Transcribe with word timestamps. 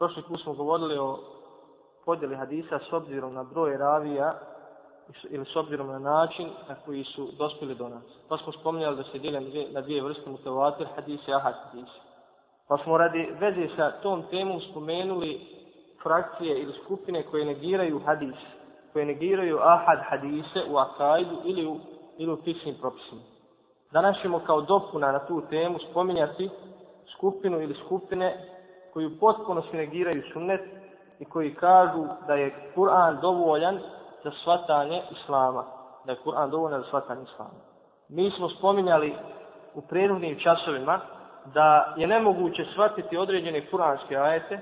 Prošli 0.00 0.22
put 0.22 0.40
smo 0.42 0.52
govorili 0.52 0.98
o 0.98 1.18
podjeli 2.04 2.36
hadisa 2.36 2.78
s 2.78 2.92
obzirom 2.92 3.34
na 3.34 3.44
broj 3.44 3.76
ravija 3.76 4.38
ili 5.30 5.44
s 5.44 5.56
obzirom 5.56 5.86
na 5.86 5.98
način 5.98 6.48
na 6.68 6.74
koji 6.84 7.04
su 7.04 7.28
dospjeli 7.38 7.74
do 7.74 7.88
nas. 7.88 8.02
Pa 8.28 8.36
smo 8.36 8.52
spominjali 8.52 8.96
da 8.96 9.02
se 9.02 9.18
dijele 9.18 9.40
na 9.72 9.80
dvije 9.80 10.02
vrste 10.02 10.30
mutavatir 10.30 10.86
hadise 10.96 11.30
i 11.30 11.34
ahad 11.34 11.54
hadise. 11.64 11.98
Pa 12.68 12.76
smo 12.78 12.98
radi 12.98 13.28
veze 13.40 13.68
sa 13.76 13.90
tom 13.90 14.22
temom 14.30 14.60
spomenuli 14.70 15.40
frakcije 16.02 16.62
ili 16.62 16.74
skupine 16.84 17.22
koje 17.22 17.44
negiraju 17.44 18.00
hadis, 18.06 18.36
koje 18.92 19.04
negiraju 19.04 19.58
ahad 19.62 19.98
hadise 20.02 20.60
u 20.70 20.76
akajdu 20.76 21.36
ili 21.44 21.66
u, 21.66 21.76
ili 22.18 22.32
u 22.32 22.42
fiksnim 22.44 22.74
propisima. 22.80 23.20
Danas 23.92 24.16
ćemo 24.22 24.38
kao 24.46 24.60
dopuna 24.60 25.12
na 25.12 25.26
tu 25.26 25.42
temu 25.50 25.78
spominjati 25.90 26.50
skupinu 27.16 27.60
ili 27.60 27.74
skupine 27.84 28.59
koji 28.92 29.06
u 29.06 29.18
potpunosti 29.20 29.76
negiraju 29.76 30.22
sunnet 30.32 30.60
i 31.18 31.24
koji 31.24 31.54
kažu 31.54 32.04
da 32.26 32.34
je 32.34 32.72
Kur'an 32.74 33.20
dovoljan 33.20 33.78
za 34.24 34.30
shvatanje 34.42 35.02
Islama. 35.10 35.64
Da 36.04 36.12
je 36.12 36.18
Kur'an 36.24 36.50
dovoljan 36.50 36.80
za 36.80 36.86
shvatanje 36.86 37.22
Islama. 37.22 37.60
Mi 38.08 38.30
smo 38.30 38.48
spominjali 38.48 39.14
u 39.74 39.80
prethodnim 39.80 40.38
časovima 40.38 41.00
da 41.54 41.94
je 41.96 42.06
nemoguće 42.06 42.64
shvatiti 42.72 43.16
određene 43.16 43.70
kuranske 43.70 44.16
ajete 44.16 44.60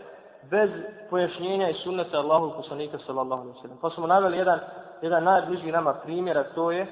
bez 0.50 0.70
pojašnjenja 1.10 1.68
i 1.68 1.74
sunneta 1.74 2.18
Allahu 2.18 2.52
poslanika 2.56 2.98
sallallahu 3.06 3.42
alejhi 3.42 3.56
ve 3.56 3.62
sellem. 3.62 3.78
Pa 3.80 3.90
smo 3.90 4.06
naveli 4.06 4.38
jedan 4.38 4.58
jedan 5.02 5.24
najbliži 5.24 5.72
nama 5.72 5.94
primjer, 5.94 6.38
a 6.38 6.44
to 6.54 6.70
je 6.70 6.82
e, 6.82 6.88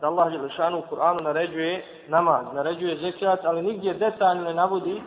da 0.00 0.06
Allah 0.06 0.32
je 0.32 0.40
u 0.40 0.94
Kur'anu 0.94 1.22
naređuje 1.22 1.84
namaz, 2.08 2.46
naređuje 2.54 2.96
zekat, 2.96 3.44
ali 3.44 3.62
nigdje 3.62 3.94
detaljno 3.94 4.44
ne 4.44 4.54
navodi 4.54 5.02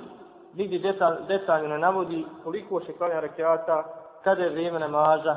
nigdje 0.58 0.80
detalj, 0.80 1.16
detaljno 1.28 1.68
ne 1.68 1.80
navodi 1.80 2.26
koliko 2.44 2.80
se 2.80 2.98
klanja 2.98 3.20
rekiata, 3.20 3.84
kada 4.24 4.44
je 4.44 4.50
vrijeme 4.50 4.80
namaza, 4.80 5.36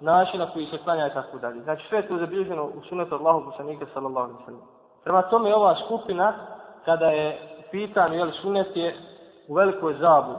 način 0.00 0.40
na 0.40 0.50
koji 0.52 0.66
se 0.66 0.78
klanja 0.84 1.06
i 1.06 1.14
tako 1.14 1.38
dalje. 1.38 1.60
Znači 1.60 1.86
sve 1.88 1.98
je 1.98 2.08
to 2.08 2.18
zabilježeno 2.18 2.64
u 2.64 2.82
sunetu 2.88 3.14
Allahu 3.14 3.44
poslanika 3.44 3.86
sallallahu 3.94 4.26
alaihi 4.26 4.44
sallam. 4.44 4.62
Prema 5.04 5.22
tome 5.22 5.54
ova 5.54 5.74
skupina 5.86 6.32
kada 6.84 7.06
je 7.06 7.38
pitan 7.70 8.12
je 8.12 8.24
li 8.24 8.32
sunet 8.32 8.76
je 8.76 8.96
u 9.48 9.54
velikoj 9.54 9.94
zabudi. 9.94 10.38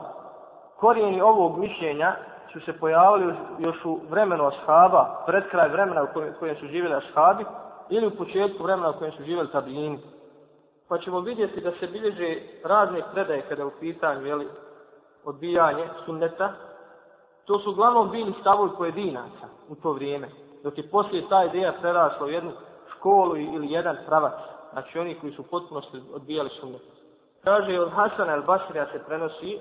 Korijeni 0.80 1.22
ovog 1.22 1.58
mišljenja 1.58 2.16
su 2.53 2.59
se 2.59 2.80
pojavili 2.80 3.36
još 3.59 3.86
u 3.86 4.00
vremenu 4.09 4.47
ashaba, 4.47 5.23
pred 5.25 5.50
kraj 5.50 5.69
vremena 5.69 6.03
u 6.03 6.08
kojem, 6.14 6.34
kojem 6.39 6.56
su 6.56 6.67
živjeli 6.67 6.95
ashabi, 6.95 7.45
ili 7.89 8.08
u 8.08 8.17
početku 8.17 8.64
vremena 8.64 8.89
u 8.89 8.94
kojem 8.94 9.14
su 9.14 9.23
živjeli 9.23 9.52
tabijini. 9.52 10.00
Pa 10.89 10.97
ćemo 10.97 11.19
vidjeti 11.19 11.61
da 11.61 11.71
se 11.80 11.88
bilježe 11.88 12.41
razne 12.63 13.02
predaje 13.13 13.41
kada 13.49 13.61
je 13.61 13.66
u 13.66 13.80
pitanju 13.80 14.25
jeli, 14.25 14.47
odbijanje 15.23 15.88
sunneta. 16.05 16.53
To 17.45 17.59
su 17.59 17.71
uglavnom 17.71 18.11
bili 18.11 18.33
stavovi 18.41 18.71
pojedinaca 18.77 19.47
u 19.69 19.75
to 19.75 19.91
vrijeme. 19.94 20.29
Dok 20.63 20.77
je 20.77 20.89
poslije 20.89 21.29
ta 21.29 21.44
ideja 21.44 21.73
prerasla 21.81 22.25
u 22.25 22.29
jednu 22.29 22.52
školu 22.95 23.38
ili 23.38 23.71
jedan 23.71 23.97
pravac. 24.05 24.33
Znači 24.71 24.99
oni 24.99 25.19
koji 25.19 25.33
su 25.33 25.44
potpuno 25.44 25.81
odbijali 26.13 26.49
sunnet. 26.59 26.81
Kaže 27.44 27.79
od 27.79 27.91
Hasana 27.91 28.33
al-Basrija 28.33 28.91
se 28.91 29.03
prenosi 29.07 29.59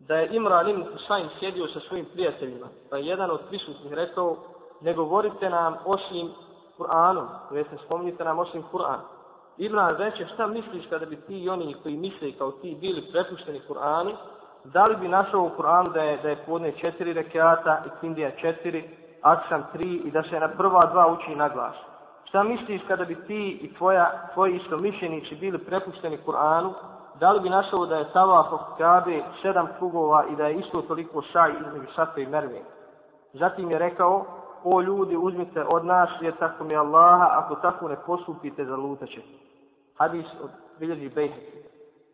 da 0.00 0.16
je 0.16 0.36
Imran 0.36 0.68
ibn 0.68 0.84
Husayn 0.84 1.28
sjedio 1.38 1.68
sa 1.68 1.80
svojim 1.80 2.06
prijateljima. 2.12 2.66
Pa 2.90 2.96
je 2.96 3.06
jedan 3.06 3.30
od 3.30 3.40
prisutnih 3.48 3.92
rekao, 3.92 4.36
ne 4.80 4.94
govorite 4.94 5.50
nam 5.50 5.76
osim 5.84 6.30
Kur'anom, 6.78 7.26
to 7.48 7.56
jeste 7.56 7.76
spominjite 7.84 8.24
nam 8.24 8.38
osim 8.38 8.64
Kur'an. 8.72 9.19
Imran 9.60 9.96
reče, 9.96 10.26
šta 10.34 10.46
misliš 10.46 10.86
kada 10.90 11.06
bi 11.06 11.16
ti 11.16 11.38
i 11.38 11.48
oni 11.48 11.76
koji 11.82 11.96
misle 11.96 12.32
kao 12.32 12.50
ti 12.50 12.76
bili 12.80 13.02
prepušteni 13.12 13.60
Kur'anu, 13.68 14.12
da 14.64 14.86
li 14.86 14.96
bi 14.96 15.08
našao 15.08 15.42
u 15.42 15.50
Kur'anu 15.58 15.92
da 15.92 16.02
je, 16.02 16.16
da 16.22 16.28
je 16.28 16.42
podne 16.46 16.72
četiri 16.72 17.12
rekiata 17.12 17.82
i 17.86 18.00
Kindija 18.00 18.30
četiri, 18.30 18.88
Aksam 19.22 19.62
tri 19.72 19.94
i 19.94 20.10
da 20.10 20.22
se 20.22 20.40
na 20.40 20.48
prva 20.48 20.86
dva 20.86 21.12
uči 21.12 21.36
na 21.36 21.48
glas. 21.48 21.74
Šta 22.24 22.42
misliš 22.42 22.82
kada 22.88 23.04
bi 23.04 23.14
ti 23.26 23.58
i 23.62 23.74
tvoja, 23.74 24.28
tvoji 24.34 24.56
istomišljenici 24.56 25.34
bili 25.34 25.58
prepušteni 25.58 26.18
Kur'anu, 26.26 26.72
da 27.20 27.32
li 27.32 27.40
bi 27.40 27.48
našao 27.48 27.86
da 27.86 27.96
je 27.96 28.12
tavaf 28.12 28.52
oko 28.52 28.74
Kabe 28.78 29.22
sedam 29.42 29.68
krugova 29.78 30.24
i 30.32 30.36
da 30.36 30.46
je 30.46 30.54
isto 30.54 30.82
toliko 30.82 31.22
šaj 31.22 31.52
između 31.60 31.92
Safe 31.96 32.22
i 32.22 32.26
Merve? 32.26 32.60
Zatim 33.32 33.70
je 33.70 33.78
rekao, 33.78 34.24
o 34.64 34.80
ljudi, 34.80 35.16
uzmite 35.16 35.64
od 35.68 35.84
nas, 35.84 36.08
jer 36.20 36.36
tako 36.38 36.64
mi 36.64 36.76
Allaha, 36.76 37.28
ako 37.32 37.54
tako 37.54 37.88
ne 37.88 37.96
postupite, 38.06 38.64
zalutaće. 38.64 39.20
Hadis 40.00 40.26
od 40.44 40.50
bilježi 40.78 41.08
Bejheti. 41.08 41.62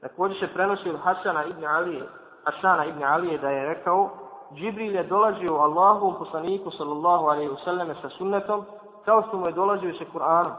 Također 0.01 0.39
se 0.39 0.55
prenosi 0.55 0.91
od 0.91 1.01
Hasana 1.01 1.45
ibn 1.45 1.65
Alije, 1.67 2.03
Hasana 2.45 2.85
ibn 2.85 3.05
Alije 3.05 3.39
da 3.39 3.51
je 3.51 3.75
rekao, 3.75 4.11
Džibril 4.55 4.95
je 4.95 5.03
dolazio 5.03 5.55
Allahu 5.55 6.19
poslaniku 6.19 6.71
sallallahu 6.71 7.25
alaihi 7.25 7.51
wasallam 7.51 7.95
sa 8.03 8.09
sunnetom, 8.09 8.65
kao 9.05 9.23
što 9.29 9.37
mu 9.37 9.47
je 9.47 9.53
dolazio 9.53 9.95
sa 9.99 10.05
Kur'anom. 10.15 10.53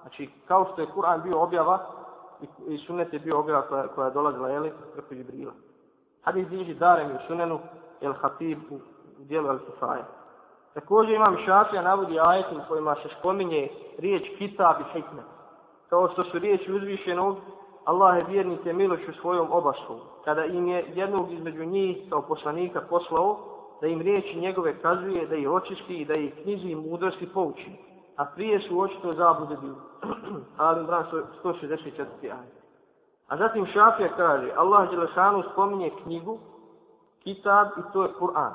Znači, 0.00 0.30
kao 0.48 0.66
što 0.72 0.80
je 0.80 0.88
Kur'an 0.96 1.22
bio 1.22 1.42
objava, 1.42 1.78
i, 2.40 2.74
i 2.74 2.78
sunnet 2.78 3.12
je 3.12 3.18
bio 3.18 3.38
objava 3.38 3.62
koja, 3.62 3.88
koja 3.88 4.06
je 4.06 4.12
dolazila, 4.14 4.48
jeli, 4.48 4.72
preko 4.92 5.14
Džibrila. 5.14 5.52
Hadis 6.22 6.48
diži 6.48 6.74
darem 6.74 7.10
u 7.10 7.18
sunenu, 7.26 7.58
el 8.00 8.12
hatib 8.12 8.58
u 8.70 8.78
dijelu 9.18 9.48
el 9.48 9.58
kifaja. 9.58 10.04
Također 10.74 11.14
imam 11.14 11.36
šafija 11.46 11.82
navodi 11.82 12.20
ajetom 12.20 12.58
u 12.58 12.68
kojima 12.68 12.94
se 12.94 13.08
spominje 13.18 13.68
riječ 13.98 14.38
kitab 14.38 14.76
i 14.80 14.84
hikmet. 14.92 15.35
Kao 15.88 16.08
što 16.12 16.24
su 16.24 16.38
riječi 16.38 16.72
uzvišenog, 16.72 17.36
Allah 17.84 18.16
je 18.16 18.24
vjernike 18.28 18.72
milošću 18.72 19.12
svojom 19.12 19.52
obaškom. 19.52 20.00
Kada 20.24 20.44
im 20.44 20.68
je 20.68 20.92
jednog 20.94 21.32
između 21.32 21.64
njih 21.64 22.10
kao 22.10 22.22
poslanika 22.22 22.80
poslao, 22.80 23.36
da 23.80 23.86
im 23.86 24.00
riječi 24.00 24.40
njegove 24.40 24.78
kazuje, 24.82 25.26
da 25.26 25.36
ih 25.36 25.50
očisti 25.50 25.96
i 25.96 26.04
da 26.04 26.14
ih 26.14 26.34
knjizi 26.42 26.68
i 26.68 26.74
mudrosti 26.74 27.28
pouči. 27.34 27.70
A 28.16 28.24
prije 28.24 28.60
su 28.60 28.80
očito 28.80 29.14
zabude 29.14 29.56
bili. 29.60 29.76
Ali 30.56 30.86
bran 30.86 31.04
164. 31.44 32.04
ajet. 32.22 32.56
A 33.28 33.36
zatim 33.36 33.66
Šafija 33.66 34.08
kaže, 34.16 34.52
Allah 34.56 34.90
Đelešanu 34.90 35.42
spominje 35.52 35.90
knjigu, 36.02 36.38
kitab 37.24 37.66
i 37.78 37.92
to 37.92 38.02
je 38.02 38.08
Kur'an. 38.20 38.52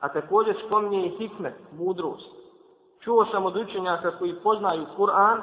A 0.00 0.08
također 0.08 0.56
spominje 0.66 1.06
i 1.06 1.16
hikmet, 1.18 1.54
mudrost. 1.78 2.34
Čuo 3.00 3.26
sam 3.26 3.46
od 3.46 3.56
učenjaka 3.56 4.18
koji 4.18 4.34
poznaju 4.42 4.86
Kur'an, 4.98 5.40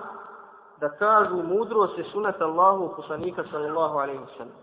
da 0.82 0.90
kažu 0.90 1.44
mudrost 1.44 1.98
je 1.98 2.04
sunat 2.04 2.42
Allahu 2.42 2.94
poslanika 2.96 3.44
sallallahu 3.52 3.98
alaihi 3.98 4.20
wa 4.20 4.38
sallam. 4.38 4.54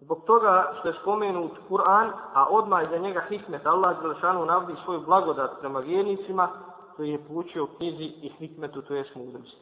Zbog 0.00 0.24
toga 0.26 0.72
što 0.78 0.88
je 0.88 0.94
spomenut 1.02 1.52
Kur'an, 1.68 2.10
a 2.34 2.46
odmah 2.50 2.84
iza 2.84 2.98
njega 2.98 3.20
hikmet, 3.28 3.66
Allah 3.66 4.00
Đelešanu 4.00 4.44
navodi 4.44 4.74
svoju 4.84 5.00
blagodat 5.00 5.50
prema 5.60 5.80
vjernicima, 5.80 6.48
koji 6.96 7.10
je 7.10 7.24
poučio 7.28 7.66
knjizi 7.66 8.04
i 8.04 8.28
hikmetu, 8.38 8.82
to 8.82 8.94
je 8.94 9.04
mudrost. 9.14 9.56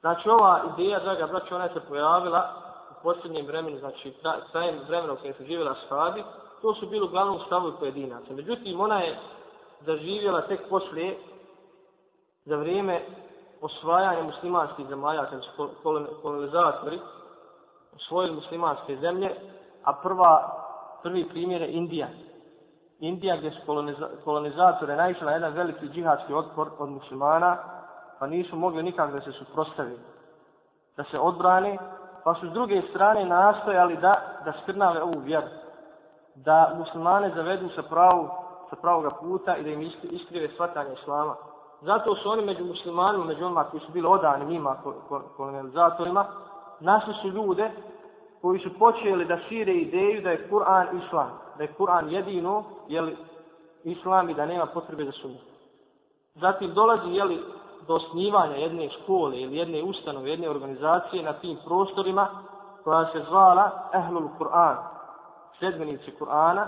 Znači 0.00 0.28
ova 0.28 0.60
ideja, 0.72 1.00
draga 1.00 1.26
braća, 1.26 1.56
ona 1.56 1.68
se 1.68 1.80
pojavila 1.88 2.50
u 2.90 3.02
posljednjem 3.02 3.46
vremenu, 3.46 3.78
znači 3.78 4.14
krajem 4.52 4.78
vremena 4.88 5.12
u 5.12 5.16
kojem 5.16 5.34
su 5.34 5.44
živjela 5.44 5.74
shadi, 5.86 6.24
to 6.62 6.74
su 6.74 6.86
bili 6.86 7.06
uglavnom 7.06 7.40
stavovi 7.46 7.72
pojedinaca. 7.78 8.32
Međutim, 8.32 8.80
ona 8.80 9.00
je 9.00 9.18
zaživjela 9.80 10.40
tek 10.40 10.60
poslije, 10.70 11.18
za 12.44 12.56
vrijeme 12.56 13.02
osvajanje 13.66 14.22
muslimanskih 14.22 14.86
zemalja, 14.88 15.26
kada 15.26 15.42
su 15.42 15.68
kolonizatori 16.22 17.00
osvojili 17.96 18.34
muslimanske 18.34 18.96
zemlje, 18.96 19.30
a 19.84 19.92
prva, 19.92 20.32
prvi 21.02 21.28
primjer 21.28 21.62
je 21.62 21.72
Indija. 21.72 22.08
Indija 23.00 23.36
gdje 23.36 23.50
su 23.50 23.60
kolonizatore 24.24 24.96
naišli 24.96 25.26
na 25.26 25.32
jedan 25.32 25.52
veliki 25.52 25.88
džihadski 25.88 26.34
otpor 26.34 26.68
od 26.78 26.88
muslimana, 26.88 27.56
pa 28.18 28.26
nisu 28.26 28.56
mogli 28.56 28.82
nikak 28.82 29.12
da 29.12 29.20
se 29.20 29.32
suprostavili, 29.32 30.00
da 30.96 31.04
se 31.04 31.18
odbrane, 31.18 31.78
pa 32.24 32.34
su 32.34 32.48
s 32.48 32.52
druge 32.52 32.82
strane 32.90 33.24
nastojali 33.24 33.96
da, 33.96 34.14
da 34.44 34.52
skrnave 34.62 35.02
ovu 35.02 35.18
vjeru, 35.20 35.46
da 36.34 36.72
muslimane 36.78 37.32
zavedu 37.34 37.68
sa, 37.68 37.82
pravu, 37.82 38.28
sa 38.70 38.76
pravoga 38.76 39.10
puta 39.10 39.56
i 39.56 39.64
da 39.64 39.70
im 39.70 39.90
iskrive 40.02 40.48
shvatanje 40.48 40.92
islama. 41.02 41.36
Zato 41.80 42.14
su 42.14 42.30
oni 42.30 42.42
među 42.44 42.64
muslimanima, 42.64 43.24
među 43.24 43.44
onima 43.44 43.64
koji 43.64 43.80
su 43.80 43.92
bili 43.92 44.06
odani 44.06 44.46
njima, 44.46 44.76
kolonizatorima, 45.36 46.26
našli 46.80 47.14
su 47.22 47.28
ljude 47.28 47.70
koji 48.40 48.60
su 48.60 48.78
počeli 48.78 49.24
da 49.24 49.38
šire 49.38 49.74
ideju 49.74 50.22
da 50.22 50.30
je 50.30 50.48
Kur'an 50.50 50.86
islam, 51.04 51.30
da 51.56 51.62
je 51.62 51.74
Kur'an 51.78 52.08
jedino, 52.08 52.64
jeli, 52.88 53.16
islam 53.84 54.30
i 54.30 54.34
da 54.34 54.46
nema 54.46 54.66
potrebe 54.66 55.04
za 55.04 55.12
sunnet. 55.12 55.42
Zatim 56.34 56.74
dolazi, 56.74 57.08
jeli, 57.08 57.42
do 57.86 57.94
osnivanja 57.94 58.56
jedne 58.56 58.90
škole 58.90 59.40
ili 59.40 59.56
jedne 59.56 59.82
ustanove, 59.82 60.30
jedne 60.30 60.50
organizacije 60.50 61.22
na 61.22 61.32
tim 61.32 61.56
prostorima 61.64 62.28
koja 62.84 63.12
se 63.12 63.24
zvala 63.28 63.70
Ehlul 63.94 64.28
Kur'an, 64.38 64.76
sedmenici 65.58 66.12
Kur'ana, 66.18 66.66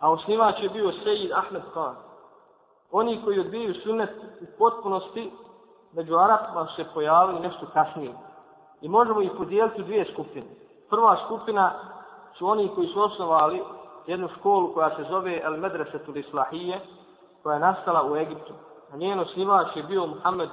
a 0.00 0.10
osnivač 0.10 0.62
je 0.62 0.68
bio 0.68 0.92
Sejid 1.04 1.32
Ahmed 1.32 1.62
Khan. 1.72 2.05
Oni 2.92 3.20
koji 3.24 3.40
odbijaju 3.40 3.74
sunnet 3.74 4.10
u 4.40 4.58
potpunosti 4.58 5.32
među 5.92 6.16
Arapima 6.16 6.66
se 6.76 6.84
pojavili 6.94 7.40
nešto 7.40 7.66
kasnije. 7.72 8.14
I 8.80 8.88
možemo 8.88 9.22
ih 9.22 9.30
podijeliti 9.38 9.80
u 9.80 9.84
dvije 9.84 10.06
skupine. 10.12 10.46
Prva 10.90 11.16
skupina 11.26 11.72
su 12.38 12.46
oni 12.46 12.70
koji 12.74 12.88
su 12.88 13.02
osnovali 13.02 13.62
jednu 14.06 14.28
školu 14.38 14.74
koja 14.74 14.96
se 14.96 15.04
zove 15.10 15.40
El 15.44 15.56
Medresetul 15.56 16.16
Islahije, 16.16 16.80
koja 17.42 17.54
je 17.54 17.60
nastala 17.60 18.12
u 18.12 18.16
Egiptu. 18.16 18.52
A 18.92 18.96
njen 18.96 19.20
osnivač 19.20 19.76
je 19.76 19.82
bio 19.82 20.06
Muhammed 20.06 20.48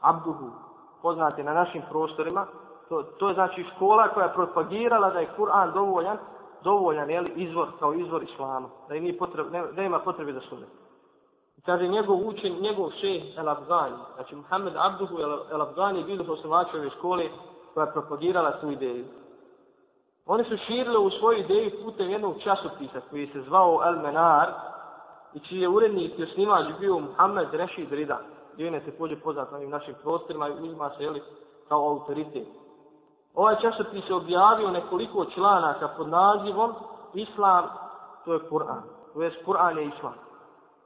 Abduhu, 0.00 0.50
poznati 1.02 1.42
na 1.42 1.54
našim 1.54 1.82
prostorima. 1.90 2.46
To, 2.88 3.02
to 3.02 3.28
je 3.28 3.34
znači 3.34 3.66
škola 3.74 4.08
koja 4.08 4.26
je 4.26 4.34
propagirala 4.34 5.10
da 5.10 5.18
je 5.20 5.30
Kur'an 5.38 5.72
dovoljan, 5.72 6.16
dovoljan 6.62 7.10
je 7.10 7.32
izvor 7.34 7.68
kao 7.78 7.94
izvor 7.94 8.22
islama, 8.22 8.68
da, 8.88 8.94
nije 8.94 9.18
potreb, 9.18 9.52
ne, 9.52 9.62
da 9.72 9.82
ima 9.82 9.98
potrebe 9.98 10.32
za 10.32 10.40
sunnet. 10.40 10.68
Kaže 11.66 11.88
njegov 11.88 12.28
učen, 12.28 12.60
njegov 12.60 12.90
šeh 12.90 13.38
El 13.38 13.48
Afgani, 13.48 13.96
znači 14.14 14.36
Muhammed 14.36 14.74
Abduhu 14.76 15.18
El 15.50 15.62
Afgani 15.62 16.04
bili 16.04 16.24
su 16.24 16.32
osnovači 16.32 16.76
ove 16.76 16.90
škole 16.90 17.28
koja 17.74 17.84
je 17.84 17.92
propagirala 17.92 18.60
tu 18.60 18.70
ideju. 18.70 19.04
Oni 20.26 20.44
su 20.44 20.56
širili 20.56 20.98
u 20.98 21.10
svoju 21.10 21.38
ideju 21.38 21.70
putem 21.84 22.10
jednog 22.10 22.34
časopisa 22.42 23.00
koji 23.10 23.26
se 23.26 23.42
zvao 23.42 23.80
El 23.86 24.02
Menar 24.02 24.48
i 25.34 25.40
čiji 25.40 25.60
je 25.60 25.68
urednik 25.68 26.18
i 26.18 26.22
osnivač 26.22 26.66
bio 26.80 26.98
Muhammed 26.98 27.48
Rešid 27.52 27.92
Rida. 27.92 28.18
Bio 28.56 28.66
je 28.66 28.84
također 28.84 29.20
poznat 29.20 29.50
na 29.50 29.56
ovim 29.56 29.70
našim 29.70 29.94
prostorima 30.02 30.48
i 30.48 30.52
uzima 30.52 30.90
se 30.96 31.02
jeli, 31.02 31.22
kao 31.68 31.88
autoritet. 31.88 32.48
Ovaj 33.34 33.56
časopis 33.62 34.08
je 34.08 34.14
objavio 34.14 34.70
nekoliko 34.70 35.24
članaka 35.24 35.88
pod 35.88 36.08
nazivom 36.08 36.74
Islam, 37.14 37.64
to 38.24 38.32
je 38.32 38.40
Kur'an. 38.50 38.82
To 39.14 39.22
je 39.22 39.44
Kur'an 39.46 39.78
je 39.78 39.84
Islam. 39.84 40.14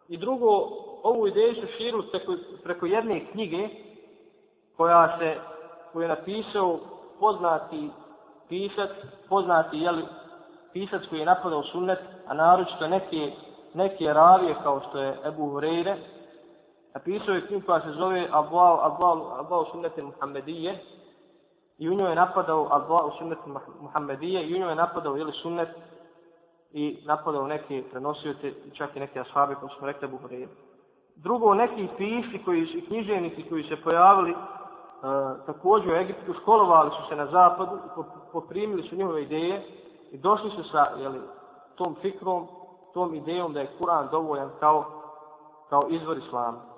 I 0.09 0.17
drugo, 0.17 0.69
ovu 1.03 1.27
ideju 1.27 1.55
su 1.55 1.67
širili 1.77 2.03
preko, 2.11 2.33
preko 2.63 2.87
jedne 2.87 3.27
knjige 3.33 3.69
koja 4.77 5.19
se, 5.19 5.37
koju 5.93 6.03
je 6.03 6.09
napisao 6.09 6.79
poznati 7.21 7.91
pisac, 8.49 8.91
poznati 9.29 9.79
jeli, 9.79 10.05
pisac 10.73 11.03
koji 11.11 11.19
je 11.19 11.27
napadao 11.27 11.63
sunnet, 11.63 11.99
a 12.27 12.35
naročito 12.35 12.89
neke, 12.89 13.33
neke 13.75 14.13
ravije 14.13 14.55
kao 14.63 14.81
što 14.89 14.99
je 14.99 15.19
Ebu 15.25 15.51
Hureyre, 15.51 15.97
napisao 16.95 17.35
je 17.35 17.47
knjigu 17.47 17.67
koja 17.67 17.81
se 17.81 17.93
zove 17.93 18.29
Abwal, 18.33 18.79
Abwal, 18.83 19.41
Abwal 19.41 19.71
sunnete 19.71 20.03
Muhammedije. 20.03 20.79
I 21.79 21.89
u 21.89 21.95
njoj 21.95 22.11
je 22.11 22.17
napadao 22.17 22.69
Abwal 22.71 23.19
sunnete 23.19 23.43
Muhammedije 23.81 24.47
i 24.47 24.55
u 24.55 24.59
njoj 24.59 24.69
je 24.69 24.75
napadao 24.75 25.17
jeli, 25.17 25.33
sunnet 25.33 25.69
i 26.73 26.99
napadao 27.07 27.47
neke 27.47 27.85
prenosioce, 27.91 28.53
čak 28.73 28.97
i 28.97 29.01
neke 29.01 29.21
ashabe, 29.21 29.55
kao 29.55 29.69
smo 29.69 29.87
rekli 29.87 30.09
Abu 30.09 30.19
Hureyre. 30.19 30.49
Drugo, 31.17 31.55
neki 31.55 31.89
pisci 31.97 32.45
koji 32.45 32.63
i 32.63 32.87
književnici 32.87 33.49
koji 33.49 33.65
se 33.65 33.77
pojavili 33.77 34.31
e, 34.31 34.37
također 35.47 35.93
u 35.93 35.97
Egiptu, 35.97 36.35
školovali 36.35 36.91
su 36.91 37.09
se 37.09 37.17
na 37.17 37.27
zapadu 37.27 37.79
poprimili 38.33 38.83
su 38.83 38.97
njihove 38.97 39.23
ideje 39.23 39.67
i 40.13 40.19
došli 40.19 40.51
su 40.51 40.63
sa 40.71 40.87
jeli, 40.99 41.21
tom 41.77 41.97
fikrom, 42.03 42.47
tom 42.95 43.15
idejom 43.15 43.53
da 43.53 43.61
je 43.61 43.73
Kur'an 43.79 44.11
dovoljan 44.11 44.51
kao, 44.61 44.85
kao 45.69 45.83
izvor 45.89 46.19
islama. 46.19 46.69